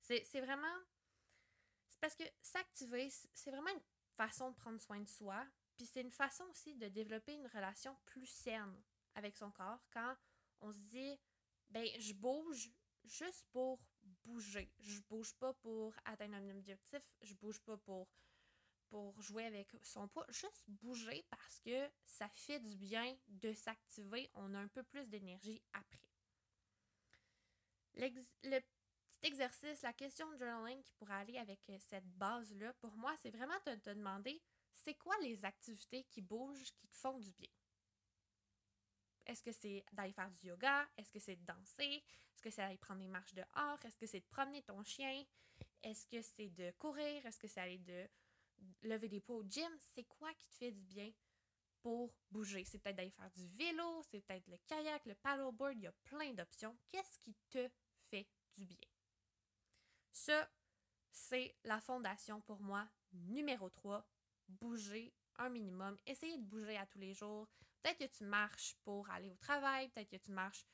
C'est 0.00 0.40
vraiment. 0.40 0.76
C'est 1.88 2.00
parce 2.00 2.14
que 2.14 2.24
s'activer, 2.42 3.08
c'est 3.10 3.50
vraiment 3.50 3.70
une 3.70 3.80
façon 4.16 4.50
de 4.50 4.54
prendre 4.56 4.80
soin 4.80 5.00
de 5.00 5.08
soi. 5.08 5.44
Puis 5.76 5.86
c'est 5.86 6.00
une 6.00 6.10
façon 6.10 6.44
aussi 6.50 6.74
de 6.76 6.88
développer 6.88 7.34
une 7.34 7.46
relation 7.48 7.96
plus 8.04 8.26
saine 8.26 8.82
avec 9.14 9.36
son 9.36 9.50
corps 9.50 9.80
quand 9.92 10.14
on 10.60 10.72
se 10.72 10.78
dit 10.90 11.18
ben 11.70 11.86
je 11.98 12.12
bouge 12.12 12.70
juste 13.04 13.46
pour 13.50 13.80
bouger. 14.24 14.70
Je 14.78 15.00
bouge 15.00 15.34
pas 15.34 15.52
pour 15.54 15.94
atteindre 16.04 16.36
un 16.36 16.50
objectif, 16.50 17.02
je 17.22 17.34
bouge 17.34 17.60
pas 17.60 17.76
pour 17.78 18.08
pour 18.88 19.20
jouer 19.20 19.46
avec 19.46 19.68
son 19.82 20.06
poids, 20.08 20.26
juste 20.28 20.64
bouger 20.68 21.24
parce 21.30 21.58
que 21.60 21.90
ça 22.04 22.28
fait 22.28 22.60
du 22.60 22.76
bien 22.76 23.16
de 23.26 23.52
s'activer, 23.52 24.30
on 24.34 24.54
a 24.54 24.58
un 24.58 24.68
peu 24.68 24.82
plus 24.84 25.08
d'énergie 25.08 25.60
après. 25.72 25.98
le 27.96 28.60
exercice, 29.24 29.82
la 29.82 29.92
question 29.92 30.30
de 30.32 30.36
journaling 30.36 30.82
qui 30.82 30.92
pourrait 30.94 31.14
aller 31.14 31.38
avec 31.38 31.68
euh, 31.70 31.78
cette 31.80 32.06
base-là, 32.16 32.72
pour 32.74 32.94
moi, 32.96 33.14
c'est 33.16 33.30
vraiment 33.30 33.58
de 33.66 33.74
te 33.76 33.90
demander 33.90 34.40
c'est 34.74 34.94
quoi 34.94 35.16
les 35.22 35.44
activités 35.44 36.04
qui 36.04 36.20
bougent, 36.20 36.72
qui 36.74 36.86
te 36.86 36.96
font 36.96 37.18
du 37.18 37.32
bien? 37.32 37.50
Est-ce 39.26 39.42
que 39.42 39.52
c'est 39.52 39.84
d'aller 39.92 40.12
faire 40.12 40.30
du 40.30 40.48
yoga? 40.48 40.86
Est-ce 40.96 41.10
que 41.10 41.18
c'est 41.18 41.36
de 41.36 41.44
danser? 41.44 41.82
Est-ce 42.34 42.42
que 42.42 42.50
c'est 42.50 42.60
d'aller 42.60 42.76
prendre 42.76 43.00
des 43.00 43.08
marches 43.08 43.34
dehors? 43.34 43.78
Est-ce 43.84 43.96
que 43.96 44.06
c'est 44.06 44.20
de 44.20 44.26
promener 44.26 44.62
ton 44.62 44.82
chien? 44.82 45.24
Est-ce 45.82 46.06
que 46.06 46.20
c'est 46.20 46.50
de 46.50 46.70
courir? 46.72 47.24
Est-ce 47.24 47.38
que 47.38 47.48
c'est 47.48 47.60
d'aller 47.60 47.78
de 47.78 48.08
lever 48.82 49.08
des 49.08 49.20
poids 49.20 49.36
au 49.36 49.44
gym? 49.44 49.70
C'est 49.94 50.04
quoi 50.04 50.32
qui 50.34 50.46
te 50.48 50.54
fait 50.56 50.72
du 50.72 50.82
bien 50.82 51.10
pour 51.80 52.14
bouger? 52.30 52.64
C'est 52.64 52.78
peut-être 52.78 52.96
d'aller 52.96 53.10
faire 53.10 53.30
du 53.30 53.46
vélo, 53.46 54.02
c'est 54.10 54.20
peut-être 54.20 54.46
le 54.48 54.58
kayak, 54.66 55.06
le 55.06 55.14
paddleboard, 55.14 55.76
il 55.76 55.84
y 55.84 55.86
a 55.86 55.92
plein 56.04 56.32
d'options. 56.34 56.76
Qu'est-ce 56.90 57.18
qui 57.20 57.34
te? 57.48 57.70
Ça, 60.24 60.48
c'est 61.10 61.54
la 61.64 61.82
fondation 61.82 62.40
pour 62.40 62.58
moi 62.62 62.88
numéro 63.12 63.68
3. 63.68 64.02
Bouger 64.48 65.12
un 65.36 65.50
minimum. 65.50 65.98
Essayer 66.06 66.38
de 66.38 66.42
bouger 66.44 66.78
à 66.78 66.86
tous 66.86 66.98
les 66.98 67.12
jours. 67.12 67.46
Peut-être 67.82 67.98
que 67.98 68.16
tu 68.16 68.24
marches 68.24 68.74
pour 68.84 69.10
aller 69.10 69.28
au 69.28 69.36
travail, 69.36 69.90
peut-être 69.90 70.08
que 70.08 70.16
tu 70.16 70.32
marches 70.32 70.64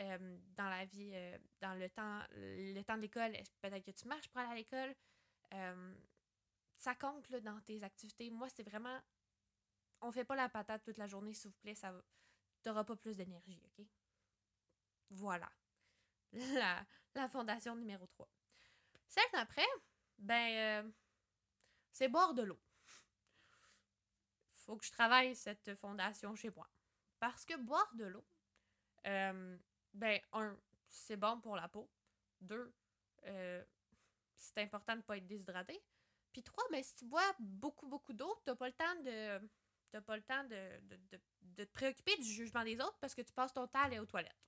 euh, 0.00 0.38
dans 0.54 0.68
la 0.68 0.84
vie, 0.84 1.12
euh, 1.14 1.38
dans 1.62 1.72
le 1.72 1.88
temps, 1.88 2.20
le 2.32 2.82
temps 2.82 2.96
de 2.96 3.00
l'école, 3.00 3.32
peut-être 3.62 3.86
que 3.86 3.90
tu 3.90 4.06
marches 4.06 4.28
pour 4.28 4.42
aller 4.42 4.50
à 4.50 4.54
l'école? 4.54 4.94
Euh, 5.54 5.94
ça 6.76 6.94
compte 6.94 7.30
là, 7.30 7.40
dans 7.40 7.58
tes 7.62 7.82
activités. 7.82 8.28
Moi, 8.28 8.50
c'est 8.54 8.64
vraiment. 8.64 9.00
On 10.02 10.12
fait 10.12 10.26
pas 10.26 10.36
la 10.36 10.50
patate 10.50 10.82
toute 10.82 10.98
la 10.98 11.06
journée, 11.06 11.32
s'il 11.32 11.48
vous 11.48 11.56
plaît. 11.62 11.74
Ça 11.74 11.90
n'auras 12.66 12.84
pas 12.84 12.96
plus 12.96 13.16
d'énergie, 13.16 13.62
OK? 13.64 13.86
Voilà. 15.08 15.50
La, 16.32 16.86
la 17.14 17.28
fondation 17.28 17.74
numéro 17.74 18.06
3. 18.06 18.28
Celle 19.10 19.30
d'après, 19.34 19.66
ben, 20.16 20.90
c'est 21.92 22.08
boire 22.08 22.32
de 22.32 22.42
l'eau 22.42 22.60
faut 24.70 24.76
que 24.76 24.86
je 24.86 24.92
travaille 24.92 25.34
cette 25.34 25.74
fondation 25.74 26.36
chez 26.36 26.50
moi. 26.50 26.68
Parce 27.18 27.44
que 27.44 27.56
boire 27.56 27.90
de 27.94 28.04
l'eau, 28.04 28.24
euh, 29.06 29.58
ben, 29.92 30.20
un, 30.32 30.56
c'est 30.88 31.16
bon 31.16 31.40
pour 31.40 31.56
la 31.56 31.68
peau. 31.68 31.90
Deux, 32.40 32.72
euh, 33.24 33.64
c'est 34.38 34.58
important 34.58 34.92
de 34.92 34.98
ne 34.98 35.02
pas 35.02 35.16
être 35.16 35.26
déshydraté. 35.26 35.82
Puis 36.32 36.44
trois, 36.44 36.62
ben, 36.70 36.82
si 36.84 36.94
tu 36.94 37.04
bois 37.04 37.34
beaucoup, 37.40 37.88
beaucoup 37.88 38.12
d'eau, 38.12 38.32
tu 38.44 38.50
n'as 38.50 38.56
pas 38.56 38.68
le 38.68 38.74
temps 38.74 38.94
de. 39.02 39.50
T'as 39.90 40.00
pas 40.00 40.16
le 40.16 40.22
temps 40.22 40.44
de, 40.44 40.80
de, 40.82 41.64
te 41.64 41.72
préoccuper 41.72 42.16
du 42.16 42.32
jugement 42.32 42.62
des 42.62 42.76
autres 42.76 42.96
parce 43.00 43.12
que 43.12 43.22
tu 43.22 43.32
passes 43.32 43.52
ton 43.52 43.66
temps 43.66 43.80
à 43.80 43.86
aller 43.86 43.98
aux 43.98 44.06
toilettes. 44.06 44.46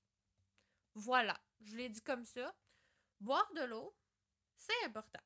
Voilà, 0.95 1.37
je 1.63 1.77
l'ai 1.77 1.89
dit 1.89 2.01
comme 2.01 2.25
ça. 2.25 2.55
Boire 3.19 3.53
de 3.55 3.63
l'eau, 3.63 3.93
c'est 4.63 4.85
important. 4.87 5.21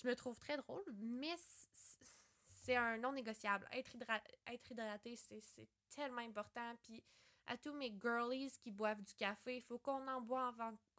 je 0.00 0.08
me 0.08 0.14
trouve 0.14 0.38
très 0.38 0.56
drôle, 0.56 0.84
mais 0.96 1.34
c'est 2.48 2.76
un 2.76 2.98
non 2.98 3.12
négociable. 3.12 3.68
Être, 3.72 3.96
être 4.46 4.70
hydraté, 4.70 5.16
c'est 5.16 5.68
tellement 5.94 6.22
important. 6.22 6.76
Puis 6.82 7.02
à 7.46 7.56
tous 7.56 7.72
mes 7.72 7.94
girlies 8.00 8.52
qui 8.60 8.70
boivent 8.70 9.02
du 9.02 9.14
café, 9.14 9.56
il 9.56 9.62
faut 9.62 9.78
qu'on 9.78 10.06
en 10.06 10.20
boit 10.20 10.54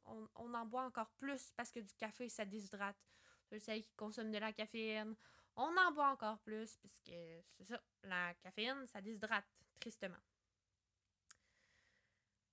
on, 0.05 0.53
en 0.53 0.65
boit 0.65 0.83
encore 0.83 1.11
plus 1.11 1.51
parce 1.55 1.71
que 1.71 1.79
du 1.79 1.93
café, 1.95 2.29
ça 2.29 2.45
déshydrate. 2.45 2.97
Celles 3.59 3.81
qui 3.81 3.93
consomment 3.95 4.31
de 4.31 4.37
la 4.37 4.53
caféine, 4.53 5.15
on 5.55 5.75
en 5.75 5.91
boit 5.91 6.09
encore 6.09 6.39
plus 6.39 6.75
puisque 6.77 7.11
c'est 7.57 7.65
ça, 7.67 7.81
la 8.03 8.33
caféine, 8.35 8.85
ça 8.87 9.01
déshydrate, 9.01 9.45
tristement. 9.79 10.17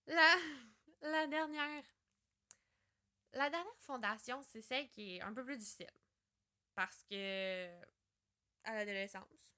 La, 0.07 0.37
la 1.03 1.27
dernière. 1.27 1.85
La 3.33 3.51
dernière 3.51 3.81
fondation, 3.81 4.43
c'est 4.43 4.63
celle 4.63 4.89
qui 4.89 5.17
est 5.17 5.21
un 5.21 5.33
peu 5.33 5.45
plus 5.45 5.57
difficile. 5.57 5.91
Parce 6.75 7.03
que 7.05 7.69
à 8.65 8.75
l'adolescence, 8.75 9.55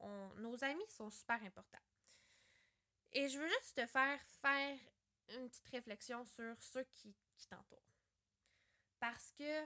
nos 0.00 0.64
amis 0.64 0.88
sont 0.88 1.10
super 1.10 1.42
importants. 1.42 1.78
Et 3.12 3.28
je 3.28 3.38
veux 3.38 3.48
juste 3.48 3.76
te 3.76 3.86
faire 3.86 4.20
faire 4.40 4.78
une 5.28 5.48
petite 5.48 5.68
réflexion 5.68 6.24
sur 6.24 6.60
ceux 6.60 6.84
qui, 6.84 7.14
qui 7.36 7.46
t'entourent. 7.46 7.92
Parce 8.98 9.32
que, 9.32 9.62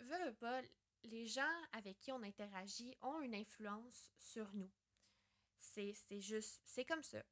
veux, 0.00 0.34
pas, 0.34 0.60
les 1.04 1.26
gens 1.26 1.62
avec 1.72 1.98
qui 1.98 2.12
on 2.12 2.22
interagit 2.22 2.96
ont 3.00 3.20
une 3.20 3.34
influence 3.34 4.10
sur 4.16 4.52
nous. 4.54 4.70
C'est 5.58 5.94
juste, 6.20 6.60
c'est 6.64 6.84
comme 6.84 7.02
ça. 7.02 7.22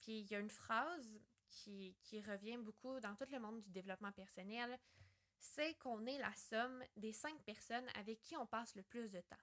Puis 0.00 0.20
il 0.20 0.30
y 0.30 0.34
a 0.34 0.38
une 0.38 0.50
phrase 0.50 1.20
qui, 1.56 2.22
revient 2.22 2.58
beaucoup 2.58 3.00
dans 3.00 3.14
tout 3.14 3.26
le 3.30 3.38
monde 3.38 3.60
du 3.60 3.70
développement 3.70 4.12
personnel, 4.12 4.78
c'est 5.38 5.74
qu'on 5.78 6.04
est 6.06 6.18
la 6.18 6.34
somme 6.34 6.82
des 6.96 7.12
cinq 7.12 7.38
personnes 7.44 7.88
avec 7.94 8.20
qui 8.20 8.36
on 8.36 8.46
passe 8.46 8.74
le 8.74 8.82
plus 8.82 9.10
de 9.10 9.20
temps. 9.20 9.36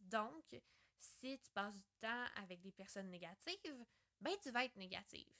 Donc, 0.00 0.56
si 0.98 1.38
tu 1.38 1.50
passes 1.52 1.78
du 1.80 1.92
temps 2.00 2.26
avec 2.36 2.60
des 2.60 2.72
personnes 2.72 3.10
négatives, 3.10 3.84
ben 4.20 4.34
tu 4.42 4.50
vas 4.50 4.64
être 4.64 4.76
négative. 4.76 5.30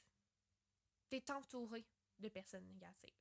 Tu 1.08 1.16
es 1.16 1.30
entouré 1.30 1.86
de 2.18 2.28
personnes 2.28 2.66
négatives. 2.66 3.14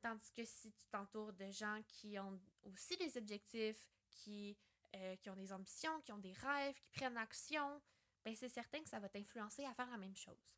Tandis 0.00 0.30
que 0.32 0.44
si 0.44 0.72
tu 0.72 0.86
t'entoures 0.88 1.32
de 1.32 1.50
gens 1.50 1.82
qui 1.86 2.18
ont 2.18 2.38
aussi 2.62 2.96
des 2.96 3.16
objectifs, 3.16 3.88
qui, 4.10 4.56
euh, 4.94 5.16
qui 5.16 5.30
ont 5.30 5.36
des 5.36 5.52
ambitions, 5.52 6.00
qui 6.02 6.12
ont 6.12 6.18
des 6.18 6.32
rêves, 6.32 6.74
qui 6.74 6.90
prennent 6.90 7.16
action, 7.16 7.80
ben 8.24 8.34
c'est 8.36 8.48
certain 8.48 8.82
que 8.82 8.88
ça 8.88 8.98
va 8.98 9.08
t'influencer 9.08 9.64
à 9.64 9.74
faire 9.74 9.90
la 9.90 9.98
même 9.98 10.16
chose. 10.16 10.54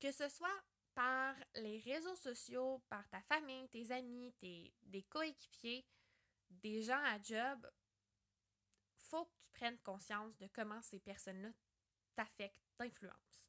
Que 0.00 0.12
ce 0.12 0.28
soit 0.28 0.62
par 0.94 1.34
les 1.56 1.78
réseaux 1.80 2.16
sociaux, 2.16 2.82
par 2.88 3.08
ta 3.08 3.20
famille, 3.22 3.68
tes 3.68 3.90
amis, 3.92 4.32
tes, 4.38 4.74
des 4.82 5.02
coéquipiers, 5.04 5.86
des 6.50 6.82
gens 6.82 7.02
à 7.04 7.20
job 7.20 7.66
faut 9.06 9.24
que 9.24 9.38
tu 9.38 9.50
prennes 9.52 9.78
conscience 9.78 10.36
de 10.38 10.48
comment 10.48 10.82
ces 10.82 11.00
personnes-là 11.00 11.50
t'affectent, 12.14 12.66
t'influencent. 12.76 13.46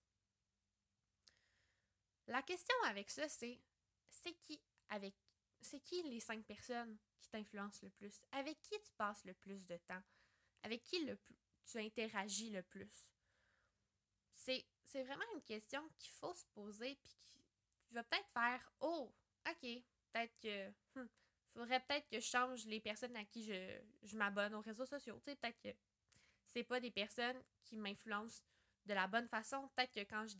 La 2.28 2.42
question 2.42 2.76
avec 2.86 3.10
ça, 3.10 3.28
c'est 3.30 3.60
c'est 4.10 4.34
qui 4.34 4.62
avec 4.90 5.16
c'est 5.62 5.80
qui 5.80 6.04
les 6.04 6.20
cinq 6.20 6.46
personnes 6.46 6.98
qui 7.20 7.30
t'influencent 7.30 7.80
le 7.84 7.90
plus? 7.92 8.22
Avec 8.32 8.62
qui 8.62 8.80
tu 8.82 8.92
passes 8.98 9.24
le 9.26 9.34
plus 9.34 9.66
de 9.66 9.78
temps? 9.78 10.04
Avec 10.64 10.84
qui 10.84 11.06
le 11.06 11.18
tu 11.66 11.80
interagis 11.80 12.52
le 12.52 12.64
plus? 12.64 13.12
C'est, 14.38 14.66
vraiment 15.04 15.24
une 15.36 15.44
question 15.44 15.82
qu'il 16.00 16.12
faut 16.12 16.34
se 16.34 16.46
poser 16.54 16.96
puis 17.04 17.16
qui 17.26 17.94
va 17.94 18.04
peut-être 18.04 18.30
faire 18.34 18.72
Oh, 18.80 19.14
ok, 19.48 19.62
peut-être 19.62 20.40
que 20.40 20.70
hmm, 20.96 21.08
faudrait 21.54 21.80
peut-être 21.82 22.08
que 22.10 22.20
je 22.20 22.26
change 22.26 22.66
les 22.66 22.80
personnes 22.80 23.16
à 23.16 23.26
qui 23.26 23.44
je, 23.44 24.16
m'abonne 24.16 24.56
aux 24.56 24.62
réseaux 24.62 24.86
sociaux. 24.86 25.20
Tu 25.20 25.32
sais, 25.32 25.36
peut-être 25.36 25.60
que 25.62 25.76
c'est 26.48 26.64
pas 26.64 26.80
des 26.80 26.92
personnes 26.92 27.42
qui 27.64 27.78
m'influencent 27.78 28.42
de 28.86 28.94
la 28.94 29.08
bonne 29.08 29.28
façon. 29.28 29.70
Peut-être 29.76 29.94
que 29.94 30.04
quand 30.10 30.26
je 30.28 30.38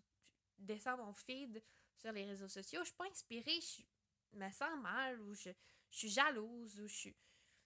descends 0.58 0.98
mon 0.98 1.14
feed 1.14 1.62
sur 1.98 2.12
les 2.12 2.26
réseaux 2.26 2.48
sociaux, 2.48 2.82
je 2.82 2.88
suis 2.88 2.96
pas 2.96 3.10
inspirée, 3.10 3.60
je 3.62 4.38
me 4.38 4.50
sens 4.52 4.80
mal 4.80 5.20
ou 5.22 5.34
je, 5.34 5.50
suis 5.90 6.10
jalouse 6.10 6.80
ou 6.80 6.88
je 6.88 6.96
suis. 6.96 7.16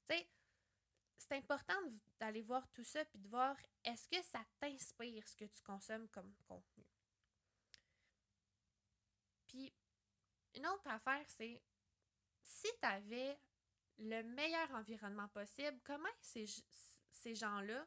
Tu 0.07 0.15
sais, 0.15 0.27
c'est 1.21 1.35
important 1.37 1.79
d'aller 2.19 2.41
voir 2.41 2.67
tout 2.71 2.83
ça 2.83 3.05
puis 3.05 3.19
de 3.19 3.27
voir 3.27 3.55
est-ce 3.83 4.07
que 4.09 4.21
ça 4.23 4.43
t'inspire 4.59 5.27
ce 5.27 5.35
que 5.35 5.45
tu 5.45 5.61
consommes 5.61 6.07
comme 6.09 6.33
contenu? 6.47 6.85
Puis, 9.47 9.71
une 10.55 10.65
autre 10.67 10.87
affaire, 10.87 11.23
c'est 11.27 11.61
si 12.43 12.67
tu 12.81 12.87
avais 12.87 13.39
le 13.99 14.23
meilleur 14.23 14.71
environnement 14.71 15.27
possible, 15.29 15.79
comment 15.83 16.09
ces, 16.21 16.47
ces 17.11 17.35
gens-là, 17.35 17.85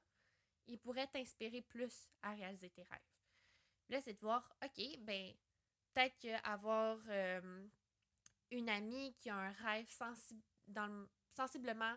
ils 0.66 0.78
pourraient 0.78 1.08
t'inspirer 1.08 1.62
plus 1.62 2.08
à 2.22 2.34
réaliser 2.34 2.70
tes 2.70 2.84
rêves? 2.84 3.00
là, 3.88 4.00
c'est 4.00 4.14
de 4.14 4.20
voir, 4.20 4.48
OK, 4.64 4.98
ben, 5.00 5.34
peut-être 5.92 6.16
qu'avoir 6.18 6.98
euh, 7.08 7.66
une 8.50 8.68
amie 8.70 9.14
qui 9.20 9.28
a 9.28 9.36
un 9.36 9.52
rêve 9.52 9.86
dans 10.68 11.06
sensiblement 11.34 11.94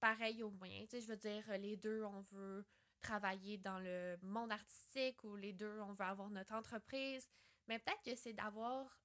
pareil 0.00 0.42
au 0.42 0.50
moyen. 0.50 0.82
Tu 0.82 0.90
sais, 0.90 1.00
je 1.00 1.08
veux 1.08 1.16
dire, 1.16 1.44
les 1.58 1.76
deux, 1.76 2.02
on 2.04 2.20
veut 2.32 2.64
travailler 3.00 3.58
dans 3.58 3.78
le 3.78 4.16
monde 4.22 4.52
artistique 4.52 5.22
ou 5.24 5.36
les 5.36 5.52
deux, 5.52 5.80
on 5.80 5.92
veut 5.92 6.04
avoir 6.04 6.30
notre 6.30 6.54
entreprise. 6.54 7.28
Mais 7.66 7.78
peut-être 7.78 8.02
que 8.02 8.14
c'est 8.14 8.32
d'avoir 8.32 9.00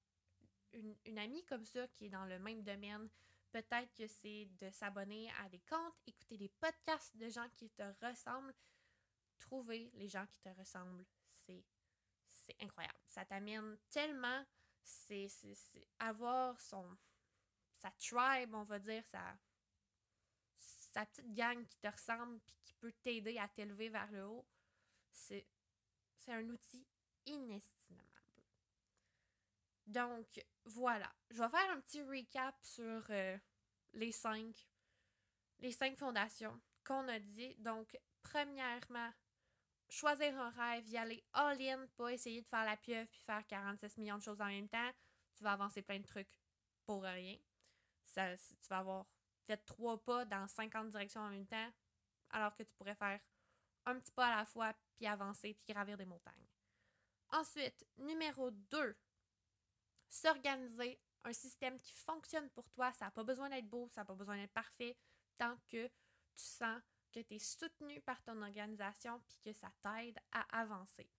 une, 0.74 1.20
amie 1.20 1.44
comme 1.46 1.66
ça 1.66 1.88
qui 1.90 2.06
est 2.06 2.10
dans 2.10 2.26
le 2.26 2.40
même 2.40 2.64
domaine. 2.64 3.10
Peut-être 3.52 3.94
que 3.94 4.08
c'est 4.08 4.46
de 4.60 4.70
s'abonner 4.72 5.32
à 5.44 5.50
des 5.50 5.62
comptes, 5.70 6.02
écouter 6.08 6.38
des 6.38 6.50
podcasts 6.50 7.16
de 7.18 7.30
gens 7.30 7.48
qui 7.56 7.70
te 7.70 7.84
ressemblent. 8.06 8.54
Trouver 9.38 9.92
les 9.96 10.08
gens 10.08 10.26
qui 10.26 10.40
te 10.40 10.50
ressemblent, 10.50 11.06
c'est, 11.30 11.64
c'est 12.30 12.56
incroyable. 12.62 12.98
Ça 13.06 13.26
t'amène 13.26 13.78
tellement. 13.90 14.44
C'est 14.84 15.28
avoir 16.00 16.60
son, 16.60 16.98
sa 17.78 17.92
tribe, 17.92 18.54
on 18.54 18.64
va 18.64 18.80
dire, 18.80 19.06
sa, 19.06 19.38
sa 20.94 21.06
petite 21.06 21.34
gang 21.34 21.66
qui 21.66 21.78
te 21.78 21.88
ressemble 21.88 22.40
puis 22.42 22.58
qui 22.64 22.74
peut 22.74 22.92
t'aider 23.02 23.38
à 23.38 23.48
t'élever 23.48 23.90
vers 23.90 24.12
le 24.12 24.26
haut, 24.26 24.46
c'est, 25.12 25.46
un 26.28 26.48
outil 26.50 26.86
inestimable. 27.26 28.08
Donc, 29.86 30.46
voilà. 30.64 31.12
Je 31.30 31.42
vais 31.42 31.50
faire 31.50 31.70
un 31.72 31.82
petit 31.82 32.02
recap 32.02 32.56
sur 32.62 33.04
euh, 33.10 33.38
les 33.94 34.14
cinq 34.14 34.70
les 35.60 35.72
cinq 35.72 35.98
fondations 35.98 36.60
qu'on 36.86 37.08
a 37.08 37.20
dit. 37.20 37.56
Donc, 37.56 37.98
premièrement, 38.22 39.12
choisir 39.90 40.38
un 40.40 40.50
rêve, 40.50 40.88
y 40.88 40.98
aller 40.98 41.24
all-in, 41.34 41.88
pas 41.96 42.12
essayer 42.12 42.42
de 42.42 42.48
faire 42.48 42.66
la 42.66 42.78
pieuvre 42.78 43.10
puis 43.10 43.22
faire 43.22 43.46
46 43.48 43.98
millions 43.98 44.18
de 44.18 44.24
choses 44.24 44.42
en 44.42 44.48
même 44.48 44.70
temps. 44.70 44.92
Tu 45.36 45.44
vas 45.44 45.54
avancer 45.54 45.82
plein 45.82 46.00
de 46.00 46.06
trucs 46.06 46.38
pour 46.86 47.04
rien. 47.04 47.38
Ça, 48.06 48.36
tu 48.38 48.68
vas 48.70 48.80
avoir 48.80 49.06
fait 49.44 49.58
trois 49.66 50.04
pas 50.04 50.26
dans 50.26 50.48
50 50.48 50.90
directions 50.90 51.22
en 51.22 51.30
même 51.30 51.48
temps, 51.48 51.72
alors 52.30 52.56
que 52.56 52.64
tu 52.64 52.74
pourrais 52.76 52.96
faire 52.96 53.20
un 53.86 54.00
petit 54.00 54.12
pas 54.12 54.28
à 54.28 54.38
la 54.38 54.46
fois, 54.46 54.74
puis 54.96 55.06
avancer, 55.08 55.54
puis 55.54 55.74
gravir 55.74 55.98
des 55.98 56.06
montagnes. 56.06 56.48
Ensuite, 57.30 57.86
numéro 57.98 58.52
2, 58.52 58.96
s'organiser 60.08 61.00
un 61.24 61.34
système 61.34 61.80
qui 61.80 61.94
fonctionne 61.94 62.50
pour 62.52 62.70
toi. 62.72 62.92
Ça 62.94 63.06
n'a 63.06 63.12
pas 63.12 63.24
besoin 63.24 63.50
d'être 63.50 63.70
beau, 63.70 63.88
ça 63.90 64.02
n'a 64.02 64.06
pas 64.06 64.16
besoin 64.16 64.38
d'être 64.38 64.54
parfait, 64.54 64.98
tant 65.38 65.58
que 65.70 65.88
tu 65.88 66.44
sens 66.44 66.82
que 67.12 67.20
tu 67.20 67.36
es 67.36 67.40
soutenu 67.40 68.02
par 68.02 68.22
ton 68.24 68.42
organisation 68.42 69.20
puis 69.28 69.38
que 69.44 69.54
ça 69.54 69.72
t'aide 69.82 70.20
à 70.32 70.42
avancer. 70.60 71.10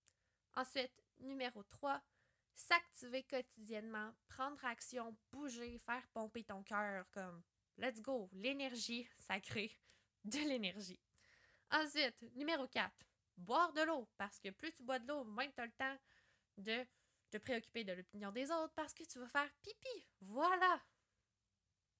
Ensuite, 0.54 1.02
numéro 1.18 1.62
3, 1.64 2.00
s'activer 2.54 3.24
quotidiennement, 3.24 4.12
prendre 4.28 4.64
action, 4.64 5.16
bouger, 5.32 5.78
faire 5.78 6.06
pomper 6.08 6.44
ton 6.44 6.62
cœur 6.62 7.10
comme 7.10 7.42
let's 7.78 8.00
go, 8.00 8.28
l'énergie, 8.32 9.08
ça 9.16 9.40
crée 9.40 9.78
de 10.24 10.38
l'énergie. 10.38 11.00
Ensuite, 11.70 12.22
numéro 12.34 12.66
4, 12.68 12.92
boire 13.36 13.72
de 13.72 13.82
l'eau 13.82 14.08
parce 14.16 14.38
que 14.38 14.50
plus 14.50 14.72
tu 14.72 14.82
bois 14.82 14.98
de 14.98 15.08
l'eau, 15.08 15.24
moins 15.24 15.48
tu 15.48 15.60
as 15.60 15.66
le 15.66 15.72
temps 15.72 15.98
de 16.56 16.86
te 17.30 17.38
préoccuper 17.38 17.84
de 17.84 17.92
l'opinion 17.92 18.30
des 18.30 18.50
autres 18.50 18.72
parce 18.74 18.94
que 18.94 19.04
tu 19.04 19.18
vas 19.18 19.28
faire 19.28 19.52
pipi. 19.62 20.06
Voilà. 20.20 20.80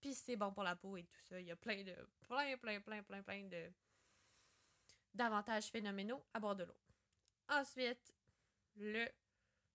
Puis 0.00 0.14
c'est 0.14 0.37
bon 0.37 0.52
pour 0.52 0.62
la 0.62 0.76
peau 0.76 0.97
et 0.97 1.04
tout 1.04 1.21
ça. 1.28 1.40
Il 1.40 1.47
y 1.47 1.50
a 1.50 1.57
plein 1.57 1.83
de 1.83 1.97
plein 2.28 2.57
plein 2.59 2.81
plein 2.81 3.02
plein 3.02 3.23
plein 3.23 3.45
de 3.45 3.73
d'avantages 5.12 5.71
phénoménaux 5.71 6.25
à 6.35 6.40
boire 6.40 6.57
de 6.57 6.64
l'eau. 6.64 6.76
Ensuite, 7.49 8.12
le 8.76 9.09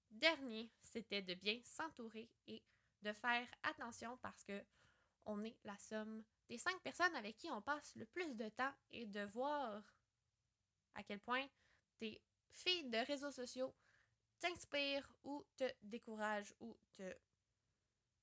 dernier, 0.10 0.72
c'était 0.84 1.22
de 1.22 1.34
bien 1.34 1.60
s'entourer 1.64 2.30
et 2.48 2.64
de 3.02 3.14
faire 3.14 3.48
attention 3.64 4.18
parce 4.18 4.44
que 4.44 4.64
on 5.30 5.44
est 5.44 5.56
la 5.64 5.78
somme 5.78 6.24
des 6.50 6.58
cinq 6.58 6.82
personnes 6.82 7.16
avec 7.16 7.38
qui 7.38 7.50
on 7.52 7.62
passe 7.62 7.96
le 7.96 8.06
plus 8.06 8.36
de 8.36 8.50
temps 8.50 8.74
et 8.92 9.06
de 9.06 9.22
voir 9.26 9.84
à 10.96 11.04
quel 11.04 11.20
point 11.20 11.48
tes 12.00 12.22
filles 12.52 12.90
de 12.90 12.98
réseaux 13.06 13.32
sociaux 13.32 13.74
t'inspire 14.40 15.08
ou 15.24 15.46
te 15.56 15.72
décourage 15.84 16.54
ou 16.60 16.76
te 16.96 17.16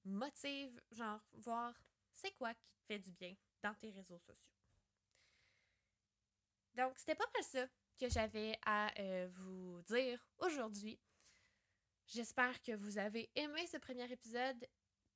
motive, 0.04 0.80
genre 0.90 1.24
voir 1.34 1.74
c'est 2.12 2.32
quoi 2.32 2.54
qui 2.54 2.68
te 2.70 2.82
fait 2.86 2.98
du 2.98 3.12
bien 3.12 3.34
dans 3.62 3.74
tes 3.74 3.90
réseaux 3.90 4.18
sociaux. 4.18 4.52
Donc, 6.74 6.98
c'était 6.98 7.14
pas 7.14 7.30
mal 7.34 7.42
ça 7.42 7.66
que 7.98 8.08
j'avais 8.08 8.58
à 8.64 8.90
euh, 9.00 9.28
vous 9.32 9.80
dire 9.82 10.26
aujourd'hui. 10.38 10.98
J'espère 12.06 12.60
que 12.62 12.72
vous 12.72 12.98
avez 12.98 13.30
aimé 13.34 13.66
ce 13.66 13.78
premier 13.78 14.10
épisode, 14.10 14.66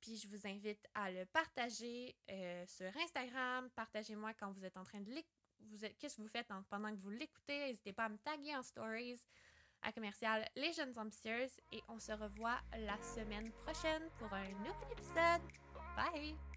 puis 0.01 0.17
je 0.17 0.27
vous 0.27 0.47
invite 0.47 0.85
à 0.93 1.11
le 1.11 1.25
partager 1.27 2.15
euh, 2.29 2.65
sur 2.67 2.91
Instagram. 2.97 3.69
Partagez-moi 3.75 4.33
quand 4.33 4.51
vous 4.51 4.65
êtes 4.65 4.77
en 4.77 4.83
train 4.83 4.99
de 4.99 5.09
l'écouter. 5.09 5.95
Qu'est-ce 5.99 6.17
que 6.17 6.21
vous 6.23 6.27
faites 6.27 6.47
pendant 6.69 6.89
que 6.91 6.99
vous 6.99 7.11
l'écoutez? 7.11 7.59
N'hésitez 7.59 7.93
pas 7.93 8.05
à 8.05 8.09
me 8.09 8.17
taguer 8.17 8.55
en 8.55 8.63
stories 8.63 9.21
à 9.83 9.91
commercial 9.91 10.47
Les 10.55 10.73
Jeunes 10.73 10.97
Ambitieuses 10.97 11.55
et 11.71 11.81
on 11.87 11.99
se 11.99 12.11
revoit 12.11 12.59
la 12.77 13.01
semaine 13.01 13.51
prochaine 13.63 14.09
pour 14.17 14.31
un 14.33 14.49
nouvel 14.49 14.91
épisode. 14.91 15.41
Bye! 15.95 16.50